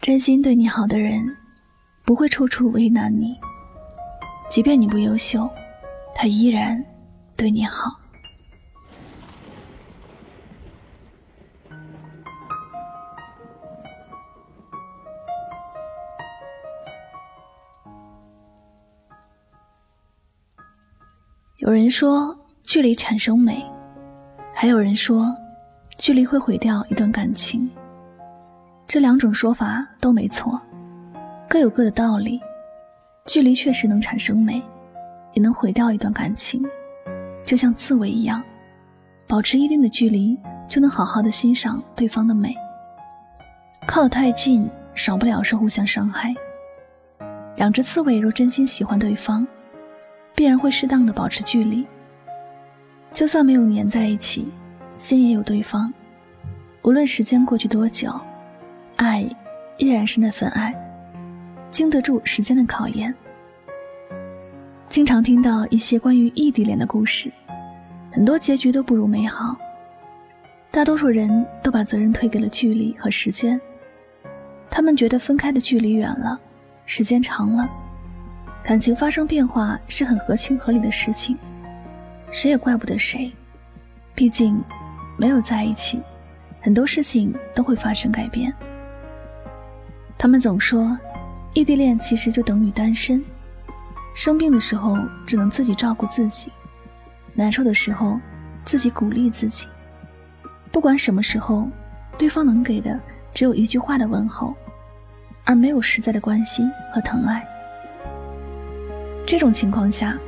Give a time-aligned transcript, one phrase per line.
[0.00, 1.36] 真心对你好的人，
[2.04, 3.36] 不会处处为难你。
[4.48, 5.48] 即便你不优秀，
[6.14, 6.82] 他依然
[7.36, 7.90] 对你好。
[21.58, 23.56] 有人说，距离产生美；
[24.54, 25.36] 还有人说，
[25.98, 27.68] 距离会毁掉一段感情。
[28.88, 30.58] 这两种说法都没错，
[31.46, 32.40] 各有各的道理。
[33.26, 34.62] 距离确实能产生美，
[35.34, 36.64] 也能毁掉一段感情，
[37.44, 38.42] 就像刺猬一样，
[39.26, 42.54] 保持一定的距离，就能好好的欣赏对方的美。
[43.86, 46.34] 靠得太近，少不了是互相伤害。
[47.56, 49.46] 两只刺猬若真心喜欢对方，
[50.34, 51.86] 必然会适当的保持距离。
[53.12, 54.48] 就算没有粘在一起，
[54.96, 55.92] 心也有对方。
[56.84, 58.18] 无论时间过去多久。
[58.98, 59.24] 爱
[59.76, 60.74] 依然是那份爱，
[61.70, 63.14] 经得住时间的考验。
[64.88, 67.30] 经常听到一些关于异地恋的故事，
[68.10, 69.56] 很多结局都不如美好。
[70.72, 73.60] 大多数人都把责任推给了距离和时间，
[74.68, 76.36] 他们觉得分开的距离远了，
[76.84, 77.70] 时间长了，
[78.64, 81.38] 感情发生变化是很合情合理的事情，
[82.32, 83.30] 谁也怪不得谁。
[84.12, 84.60] 毕竟，
[85.16, 86.00] 没有在一起，
[86.60, 88.52] 很多事情都会发生改变。
[90.18, 90.98] 他们总说，
[91.54, 93.24] 异地恋其实就等于单身。
[94.14, 96.50] 生病的时候只能自己照顾自己，
[97.34, 98.18] 难受的时候
[98.64, 99.68] 自己鼓励自己。
[100.72, 101.68] 不管什么时候，
[102.18, 102.98] 对方能给的
[103.32, 104.52] 只有一句话的问候，
[105.44, 107.46] 而没有实在的关心和疼爱。
[109.24, 110.18] 这种情况下，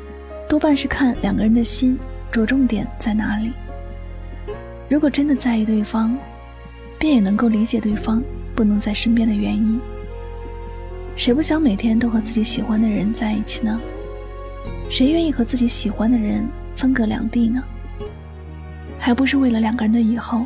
[0.49, 1.99] 多半是看两个人的心
[2.31, 3.53] 着重点在哪里。
[4.89, 6.17] 如果真的在意对方，
[6.97, 8.23] 便也能够理解对方。
[8.60, 9.81] 不能在身边的原因，
[11.16, 13.81] 谁不想每天都和自己喜欢的人在一起呢？
[14.91, 17.65] 谁愿意和自己喜欢的人分隔两地呢？
[18.99, 20.44] 还不是为了两个人的以后，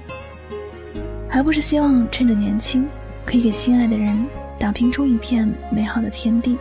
[1.29, 2.87] 还不是希望趁着年轻，
[3.27, 4.17] 可以给心爱的人
[4.61, 6.57] 打拼出一片美好的天地。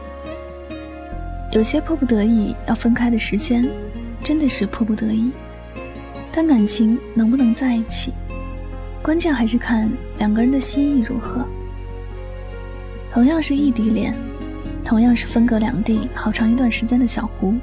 [1.51, 3.69] 有些迫不得已要分开的时间，
[4.23, 5.29] 真的是迫不得已，
[6.31, 8.11] 但感情能不能在一起？
[9.03, 11.45] 关键还是看两个人的心意如何。
[13.11, 14.15] 同样是异地恋，
[14.81, 17.53] 同样是分隔两地好长一段时间的小胡，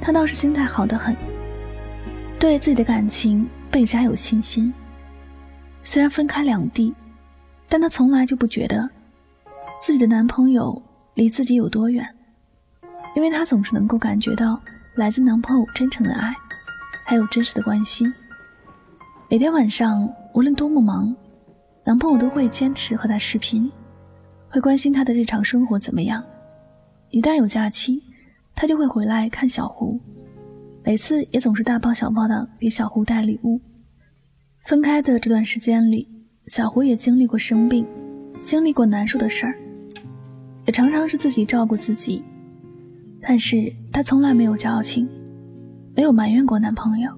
[0.00, 1.14] 他倒是心态好得很，
[2.38, 4.72] 对自己的感情倍加有信心。
[5.82, 6.94] 虽然分开两地，
[7.68, 8.88] 但他从来就不觉得
[9.82, 10.80] 自己的男朋友
[11.14, 12.08] 离自己有多远，
[13.16, 14.58] 因为他总是能够感觉到
[14.94, 16.32] 来自男朋友真诚的爱，
[17.04, 18.14] 还有真实的关心。
[19.28, 20.08] 每天晚上。
[20.34, 21.14] 无论多么忙，
[21.84, 23.70] 男朋友都会坚持和她视频，
[24.48, 26.22] 会关心她的日常生活怎么样。
[27.10, 28.02] 一旦有假期，
[28.52, 29.96] 他就会回来看小胡，
[30.82, 33.60] 每次也总是大包小包的给小胡带礼物。
[34.64, 36.08] 分开的这段时间里，
[36.46, 37.86] 小胡也经历过生病，
[38.42, 39.54] 经历过难受的事儿，
[40.66, 42.24] 也常常是自己照顾自己，
[43.22, 45.08] 但是她从来没有矫情，
[45.94, 47.08] 没有埋怨过男朋友，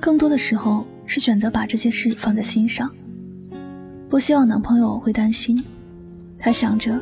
[0.00, 0.86] 更多的时候。
[1.12, 2.88] 是选择把这些事放在心上，
[4.08, 5.60] 不希望男朋友会担心。
[6.38, 7.00] 她想着，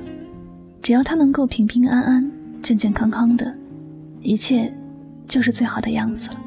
[0.81, 2.33] 只要他能够平平安安、
[2.63, 3.55] 健健康康的，
[4.23, 4.75] 一切
[5.27, 6.43] 就是最好的样子了。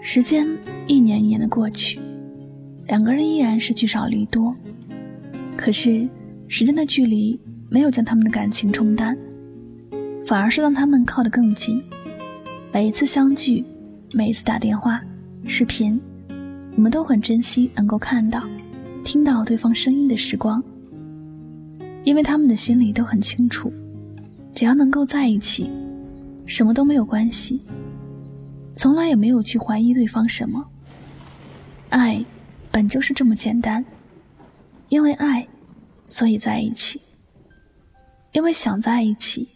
[0.00, 0.46] 时间
[0.86, 1.98] 一年一年的过去，
[2.86, 4.54] 两个人依然是聚少离多，
[5.56, 6.08] 可是
[6.46, 9.18] 时间的距离没有将他们的感情冲淡，
[10.24, 11.82] 反而是让他们靠得更近。
[12.72, 13.64] 每一次相聚，
[14.12, 15.02] 每一次打电话。
[15.50, 15.98] 视频，
[16.76, 18.46] 我们都很珍惜能够看到、
[19.02, 20.62] 听到对方声音的时光，
[22.04, 23.72] 因为他们的心里都很清楚，
[24.54, 25.70] 只要能够在一起，
[26.44, 27.62] 什么都没有关系。
[28.76, 30.62] 从来也没有去怀疑对方什么。
[31.88, 32.22] 爱，
[32.70, 33.82] 本就是这么简单，
[34.90, 35.48] 因为爱，
[36.04, 37.00] 所以在一起；
[38.32, 39.48] 因为想在一起，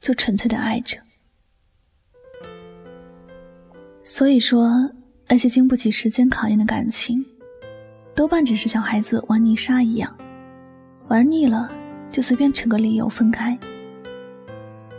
[0.00, 0.98] 就纯粹的爱着。
[4.02, 4.90] 所以说。
[5.30, 7.24] 那些经不起时间考验的感情，
[8.16, 10.12] 多半只是小孩子玩泥沙一样，
[11.06, 11.70] 玩腻了
[12.10, 13.56] 就随便扯个理由分开。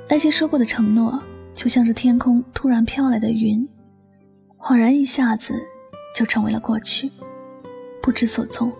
[0.10, 1.22] 那些说过的承诺，
[1.54, 3.68] 就像是天空突然飘来的云，
[4.58, 5.54] 恍然一下子
[6.16, 7.12] 就成为了过去，
[8.02, 8.72] 不知所踪。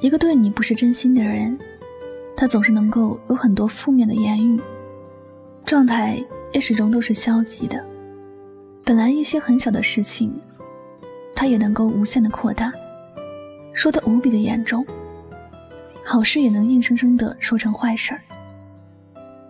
[0.00, 1.58] 一个对你不是真心的人，
[2.36, 4.60] 他总是能够有很多负面的言语，
[5.64, 6.22] 状态
[6.52, 7.84] 也始终都是消极的。
[8.88, 10.32] 本来一些很小的事情，
[11.36, 12.72] 他也能够无限的扩大，
[13.74, 14.82] 说的无比的严重，
[16.02, 18.20] 好事也能硬生生的说成坏事儿。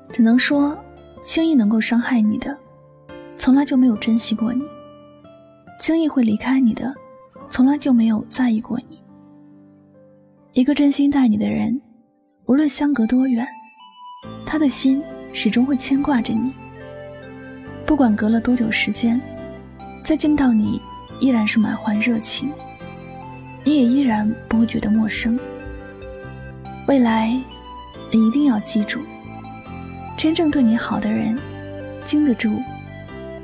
[0.08, 0.76] 只能说，
[1.22, 2.58] 轻易能够伤害你的，
[3.38, 4.64] 从来就没有珍惜过你；
[5.78, 6.92] 轻易会离开你的，
[7.48, 9.00] 从来就没有在意过你。
[10.52, 11.80] 一个真心待你的人，
[12.46, 13.46] 无论相隔多远，
[14.44, 15.00] 他的心
[15.32, 16.52] 始终会牵挂着你。
[17.88, 19.18] 不管隔了多久时间，
[20.04, 20.78] 再见到你，
[21.20, 22.50] 依然是满怀热情，
[23.64, 25.40] 你也依然不会觉得陌生。
[26.86, 27.30] 未来，
[28.12, 29.00] 你一定要记住，
[30.18, 31.34] 真正对你好的人，
[32.04, 32.60] 经得住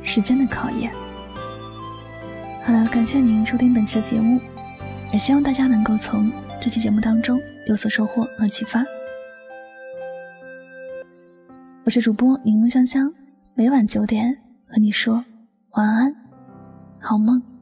[0.02, 0.92] 时间的考验。
[2.66, 4.38] 好了，感谢您收听本期的节目，
[5.10, 6.30] 也希望大家能够从
[6.60, 8.84] 这期节目当中有所收获和启发。
[11.84, 13.10] 我是主播柠檬香香，
[13.56, 14.36] 每晚九点
[14.66, 15.24] 和你说
[15.74, 16.12] 晚安，
[16.98, 17.53] 好梦。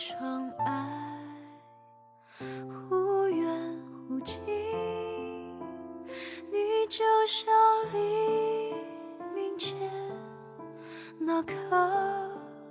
[0.00, 0.64] 窗外
[2.88, 4.40] 忽远忽近，
[6.50, 7.52] 你就像
[7.92, 8.72] 黎
[9.34, 9.76] 明前
[11.18, 11.52] 那颗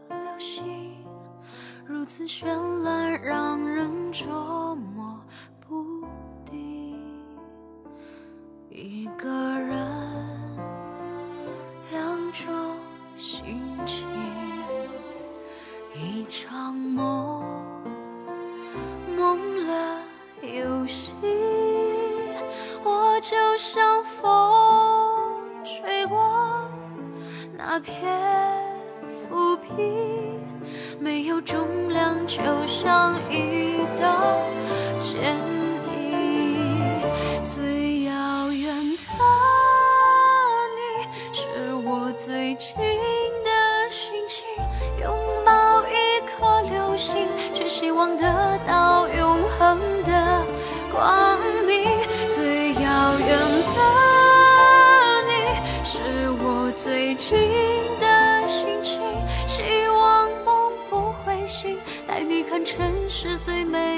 [0.10, 1.06] 流星，
[1.86, 2.48] 如此绚
[2.81, 4.26] 烂，让人着
[4.76, 5.09] 魔
[16.30, 17.44] 场梦
[19.18, 20.00] 梦了
[20.44, 21.16] 游戏
[22.84, 24.22] 我就像风
[25.66, 26.70] 吹过
[27.58, 28.08] 那片
[29.28, 30.40] 浮萍
[31.00, 32.38] 没有重量就
[32.68, 34.40] 像一道
[57.19, 57.38] 新
[58.00, 58.98] 的心情
[59.45, 61.77] 希望梦不会醒
[62.07, 62.80] 带你看城
[63.10, 63.89] 市最美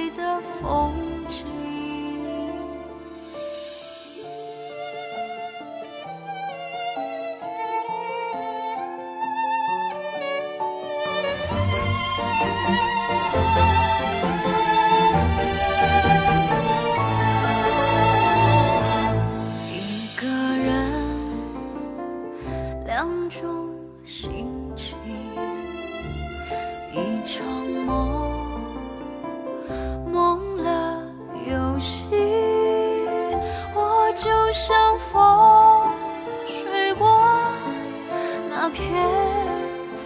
[38.73, 38.91] 片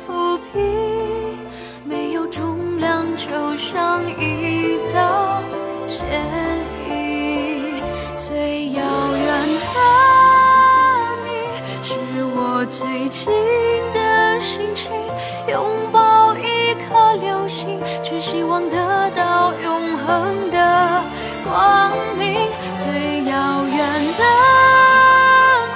[0.05, 1.37] 浮萍，
[1.83, 5.41] 没有重量，就像一道
[5.87, 5.97] 剪
[6.89, 7.81] 影。
[8.17, 9.27] 最遥远
[9.61, 9.65] 的
[11.25, 11.27] 你，
[11.83, 11.93] 是
[12.35, 13.31] 我最近
[13.93, 14.91] 的心情。
[15.47, 21.03] 拥抱一颗流星，只希望得到永恒的
[21.43, 22.49] 光明。
[22.77, 23.77] 最遥远
[24.17, 24.23] 的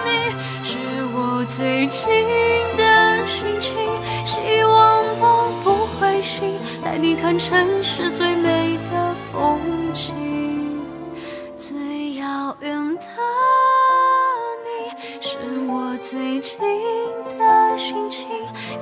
[0.05, 0.09] 你，
[0.63, 0.77] 是
[1.13, 2.58] 我最近。
[7.37, 9.59] 城市最美的风
[9.93, 10.13] 景，
[11.57, 13.05] 最遥远的
[14.65, 14.89] 你，
[15.21, 16.59] 是我最近
[17.37, 18.27] 的心情。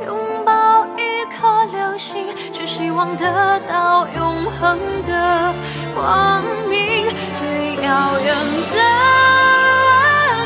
[0.05, 5.53] 拥抱一颗流星，只希望得到永恒的
[5.93, 7.05] 光明。
[7.33, 8.35] 最遥远
[8.71, 8.77] 的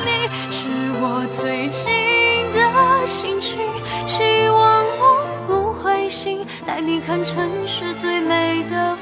[0.05, 0.67] 你，是
[0.99, 2.00] 我最近
[6.83, 8.95] 你看城市最美的